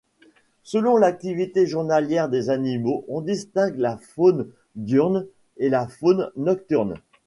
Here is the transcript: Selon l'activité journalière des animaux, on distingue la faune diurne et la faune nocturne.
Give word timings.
Selon 0.63 0.97
l'activité 0.97 1.67
journalière 1.67 2.27
des 2.27 2.49
animaux, 2.49 3.05
on 3.07 3.21
distingue 3.21 3.77
la 3.77 3.97
faune 3.97 4.47
diurne 4.75 5.27
et 5.57 5.69
la 5.69 5.87
faune 5.87 6.31
nocturne. 6.35 6.95